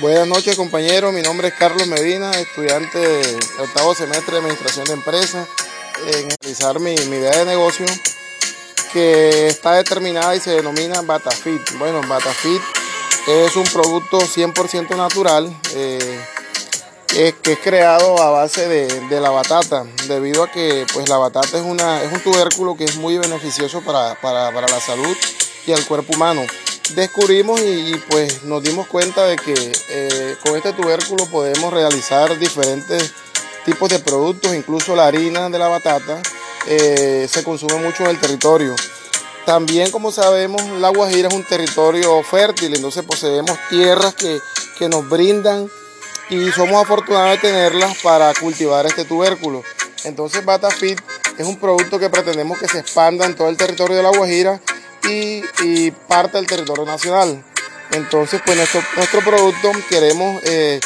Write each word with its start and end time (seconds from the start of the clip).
Buenas 0.00 0.26
noches 0.26 0.56
compañeros, 0.56 1.12
mi 1.12 1.20
nombre 1.20 1.48
es 1.48 1.54
Carlos 1.54 1.86
Medina, 1.86 2.30
estudiante 2.32 2.98
de 2.98 3.38
octavo 3.58 3.94
semestre 3.94 4.32
de 4.32 4.38
Administración 4.38 4.86
de 4.86 4.94
Empresas, 4.94 5.46
en 6.06 6.28
realizar 6.40 6.80
mi, 6.80 6.94
idea 6.94 7.38
de 7.38 7.44
negocio 7.44 7.84
que 8.92 9.48
está 9.48 9.74
determinada 9.74 10.34
y 10.34 10.40
se 10.40 10.52
denomina 10.52 11.02
Batafit. 11.02 11.78
Bueno, 11.78 12.00
Batafit 12.08 12.60
es 13.28 13.54
un 13.54 13.64
producto 13.64 14.20
100% 14.20 14.96
natural 14.96 15.54
eh, 15.74 16.20
que, 17.06 17.52
es 17.52 17.58
creado 17.58 18.20
a 18.20 18.30
base 18.30 18.68
de, 18.68 19.20
la 19.20 19.30
batata, 19.30 19.84
debido 20.08 20.42
a 20.42 20.50
que 20.50 20.86
pues, 20.92 21.08
la 21.08 21.18
batata 21.18 21.58
es, 21.58 21.64
una, 21.64 22.02
es 22.02 22.12
un 22.12 22.20
tubérculo 22.20 22.76
que 22.76 22.84
es 22.84 22.96
muy 22.96 23.18
beneficioso 23.18 23.82
para, 23.82 24.18
para 24.20 24.50
la 24.50 24.80
salud 24.80 25.16
y 25.66 25.72
al 25.72 25.84
cuerpo 25.86 26.14
humano 26.14 26.42
descubrimos 26.90 27.60
y, 27.60 27.94
pues 28.08 28.44
nos 28.44 28.62
dimos 28.62 28.86
cuenta 28.86 29.24
de 29.26 29.36
que 29.36 29.72
eh, 29.90 30.36
con 30.44 30.56
este 30.56 30.72
tubérculo 30.72 31.26
podemos 31.26 31.72
realizar 31.72 32.38
diferentes 32.38 33.12
tipos 33.64 33.88
de 33.88 33.98
productos, 33.98 34.54
incluso 34.54 34.94
la 34.96 35.06
harina 35.06 35.48
de 35.48 35.58
la 35.58 35.68
batata 35.68 36.20
eh, 36.66 37.26
se 37.30 37.44
consume 37.44 37.76
mucho 37.76 38.04
en 38.04 38.10
el 38.10 38.20
territorio. 38.20 38.74
También 39.46 39.90
como 39.90 40.12
sabemos 40.12 40.62
la 40.78 40.90
Guajira 40.90 41.28
es 41.28 41.34
un 41.34 41.44
territorio 41.44 42.22
fértil, 42.22 42.74
entonces 42.74 43.02
poseemos 43.04 43.58
tierras 43.68 44.14
que, 44.14 44.38
que 44.78 44.88
nos 44.88 45.08
brindan 45.08 45.68
y 46.30 46.50
somos 46.52 46.82
afortunados 46.82 47.32
de 47.32 47.38
tenerlas 47.48 47.98
para 47.98 48.32
cultivar 48.34 48.86
este 48.86 49.04
tubérculo. 49.04 49.62
Entonces 50.04 50.44
Batafit 50.44 51.00
es 51.38 51.46
un 51.46 51.58
producto 51.58 51.98
que 51.98 52.10
pretendemos 52.10 52.58
que 52.58 52.68
se 52.68 52.78
expanda 52.78 53.26
en 53.26 53.34
todo 53.34 53.48
el 53.48 53.56
territorio 53.56 53.96
de 53.96 54.02
la 54.02 54.10
Guajira 54.10 54.60
y, 55.08 55.90
parte 56.08 56.36
del 56.38 56.46
territorio 56.46 56.84
nacional. 56.84 57.42
Entonces, 57.92 58.40
pues 58.44 58.56
nuestro, 58.56 58.82
nuestro 58.96 59.20
producto 59.20 59.70
queremos 59.88 60.42
eh, 60.44 60.80